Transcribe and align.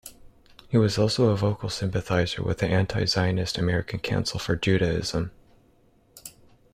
He 0.67 0.79
was 0.79 0.97
also 0.97 1.25
a 1.29 1.37
vocal 1.37 1.69
sympathizer 1.69 2.41
with 2.41 2.57
the 2.57 2.65
anti-Zionist 2.65 3.59
American 3.59 3.99
Council 3.99 4.39
for 4.39 4.55
Judaism. 4.55 5.29